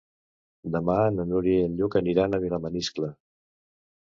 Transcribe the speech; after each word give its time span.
Demà 0.75 0.95
na 1.17 1.25
Núria 1.33 1.57
i 1.59 1.67
en 1.67 1.75
Lluc 1.83 1.99
aniran 2.01 2.33
a 2.33 2.41
Vilamaniscle. 2.47 3.13